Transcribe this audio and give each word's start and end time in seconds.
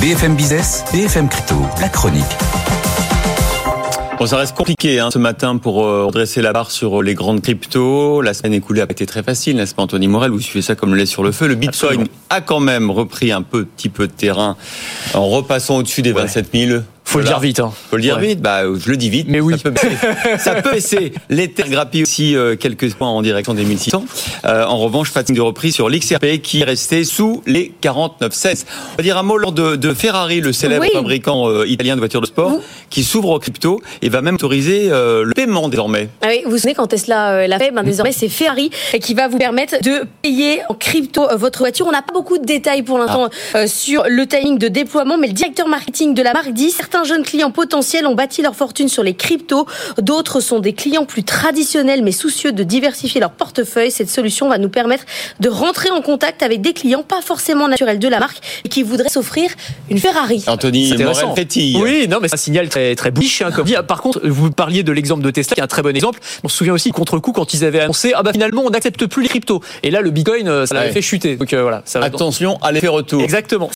BFM 0.00 0.36
Business, 0.36 0.84
BFM 0.92 1.28
Crypto, 1.28 1.54
la 1.80 1.88
chronique. 1.88 2.24
Bon, 4.18 4.24
ça 4.24 4.38
reste 4.38 4.56
compliqué 4.56 4.98
hein, 4.98 5.10
ce 5.10 5.18
matin 5.18 5.58
pour 5.58 5.84
euh, 5.84 6.06
redresser 6.06 6.40
la 6.40 6.52
barre 6.52 6.70
sur 6.70 7.00
euh, 7.00 7.02
les 7.02 7.14
grandes 7.14 7.42
cryptos. 7.42 8.22
La 8.22 8.32
semaine 8.32 8.54
écoulée 8.54 8.80
a 8.80 8.84
été 8.84 9.04
très 9.04 9.22
facile, 9.22 9.56
n'est-ce 9.56 9.74
pas 9.74 9.82
Anthony 9.82 10.08
Morel? 10.08 10.30
Vous 10.30 10.40
suivez 10.40 10.62
ça 10.62 10.74
comme 10.74 10.92
le 10.92 10.96
lait 10.96 11.06
sur 11.06 11.22
le 11.22 11.32
feu. 11.32 11.46
Le 11.46 11.54
Bitcoin 11.54 11.90
Absolument. 11.90 12.16
a 12.30 12.40
quand 12.40 12.60
même 12.60 12.90
repris 12.90 13.30
un 13.30 13.42
petit 13.42 13.90
peu 13.90 14.06
de 14.06 14.12
terrain 14.12 14.56
en 15.12 15.26
repassant 15.26 15.78
au-dessus 15.78 16.00
des 16.00 16.12
27 16.12 16.48
000. 16.54 16.82
Faut 17.08 17.20
le 17.20 17.24
dire 17.24 17.38
vite. 17.40 17.60
Hein. 17.60 17.72
Faut 17.90 17.96
le 17.96 18.02
dire 18.02 18.16
Ouais. 18.18 18.26
vite, 18.28 18.40
bah 18.42 18.62
je 18.78 18.90
le 18.90 18.96
dis 18.96 19.08
vite. 19.10 19.26
Mais 19.30 19.40
oui. 19.40 19.54
Ça 19.56 19.62
peut 19.62 19.70
baisser. 19.70 19.96
ça 20.38 20.54
peut 20.56 20.70
baisser. 20.72 21.12
L'Ether 21.30 21.62
grappille 21.68 22.02
aussi 22.02 22.34
euh, 22.36 22.56
quelques 22.56 22.92
points 22.94 23.08
en 23.08 23.22
direction 23.22 23.54
des 23.54 23.64
1600. 23.64 24.04
Euh, 24.44 24.64
en 24.64 24.76
revanche, 24.78 25.10
fatigue 25.12 25.36
de 25.36 25.40
reprise 25.40 25.74
sur 25.74 25.88
l'XRP 25.88 26.42
qui 26.42 26.60
est 26.60 26.64
resté 26.64 27.04
sous 27.04 27.42
les 27.46 27.72
49,16. 27.82 28.64
On 28.92 28.96
va 28.96 29.02
dire 29.02 29.16
un 29.18 29.22
mot 29.22 29.38
lors 29.38 29.52
de, 29.52 29.76
de 29.76 29.94
Ferrari, 29.94 30.40
le 30.40 30.52
célèbre 30.52 30.82
Oui. 30.84 30.90
fabricant 30.92 31.48
euh, 31.48 31.66
italien 31.66 31.94
de 31.94 32.00
voitures 32.00 32.20
de 32.20 32.26
sport, 32.26 32.50
Vous- 32.50 32.60
qui 32.90 33.04
s'ouvre 33.04 33.30
aux 33.30 33.38
crypto 33.38 33.80
et 34.02 34.08
va 34.08 34.20
même 34.20 34.34
autoriser 34.34 34.88
euh, 34.90 35.22
le 35.24 35.32
paiement 35.32 35.68
désormais. 35.68 36.08
Ah 36.22 36.26
oui, 36.28 36.40
vous 36.44 36.50
vous 36.50 36.56
souvenez 36.58 36.74
quand 36.74 36.88
Tesla 36.88 37.30
euh, 37.34 37.46
l'a 37.46 37.58
fait 37.58 37.70
ben, 37.70 37.82
Désormais, 37.84 38.12
c'est 38.12 38.28
Ferrari 38.28 38.70
qui 39.00 39.14
va 39.14 39.28
vous 39.28 39.38
permettre 39.38 39.80
de 39.82 40.06
payer 40.22 40.60
en 40.68 40.74
crypto 40.74 41.30
euh, 41.30 41.36
votre 41.36 41.60
voiture. 41.60 41.86
On 41.86 41.92
n'a 41.92 42.02
pas 42.02 42.12
beaucoup 42.12 42.36
de 42.38 42.44
détails 42.44 42.82
pour 42.82 42.98
l'instant 42.98 43.28
euh, 43.54 43.66
sur 43.68 44.04
le 44.08 44.26
timing 44.26 44.58
de 44.58 44.68
déploiement, 44.68 45.16
mais 45.18 45.28
le 45.28 45.32
directeur 45.32 45.68
marketing 45.68 46.12
de 46.14 46.22
la 46.22 46.32
marque 46.32 46.52
dit 46.52 46.70
certains 46.70 46.95
jeunes 47.04 47.22
clients 47.22 47.50
potentiels 47.50 48.06
ont 48.06 48.14
bâti 48.14 48.42
leur 48.42 48.54
fortune 48.56 48.88
sur 48.88 49.02
les 49.02 49.14
cryptos. 49.14 49.66
D'autres 50.00 50.40
sont 50.40 50.58
des 50.60 50.72
clients 50.72 51.04
plus 51.04 51.24
traditionnels, 51.24 52.02
mais 52.02 52.12
soucieux 52.12 52.52
de 52.52 52.62
diversifier 52.62 53.20
leur 53.20 53.30
portefeuille. 53.30 53.90
Cette 53.90 54.10
solution 54.10 54.48
va 54.48 54.58
nous 54.58 54.68
permettre 54.68 55.04
de 55.40 55.48
rentrer 55.48 55.90
en 55.90 56.00
contact 56.02 56.42
avec 56.42 56.60
des 56.60 56.72
clients 56.72 57.02
pas 57.02 57.20
forcément 57.22 57.68
naturels 57.68 57.98
de 57.98 58.08
la 58.08 58.18
marque 58.18 58.38
et 58.64 58.68
qui 58.68 58.82
voudraient 58.82 59.08
s'offrir 59.08 59.50
une 59.90 59.98
Ferrari. 59.98 60.44
Anthony. 60.46 60.94
Morel 60.98 61.26
pétille. 61.34 61.76
Oui, 61.80 62.06
non, 62.08 62.18
mais 62.20 62.28
c'est 62.28 62.34
un 62.34 62.38
signal 62.38 62.68
très 62.68 62.94
très 62.94 63.10
bullish. 63.10 63.42
Hein, 63.42 63.50
comme 63.54 63.64
dit. 63.66 63.74
Par 63.86 64.00
contre, 64.02 64.20
vous 64.24 64.50
parliez 64.50 64.82
de 64.82 64.92
l'exemple 64.92 65.22
de 65.22 65.30
Tesla, 65.30 65.54
qui 65.54 65.60
est 65.60 65.64
un 65.64 65.66
très 65.66 65.82
bon 65.82 65.94
exemple. 65.94 66.20
On 66.44 66.48
se 66.48 66.56
souvient 66.56 66.72
aussi 66.74 66.90
contre 66.90 67.18
coup 67.18 67.32
quand 67.32 67.54
ils 67.54 67.64
avaient 67.64 67.80
annoncé 67.80 68.12
ah 68.14 68.22
bah 68.22 68.32
finalement 68.32 68.62
on 68.64 68.70
n'accepte 68.70 69.06
plus 69.06 69.22
les 69.22 69.28
cryptos. 69.28 69.60
Et 69.82 69.90
là 69.90 70.00
le 70.00 70.10
Bitcoin, 70.10 70.48
euh, 70.48 70.66
ça 70.66 70.74
l'avait 70.74 70.86
Ouais. 70.88 70.92
fait 70.92 71.02
chuter. 71.02 71.36
Donc 71.36 71.52
euh, 71.52 71.62
voilà, 71.62 71.82
ça 71.84 71.98
va. 72.00 72.06
Attention 72.06 72.58
à 72.62 72.72
l'effet 72.72 72.88
retour. 72.88 73.22
Exactement. 73.22 73.64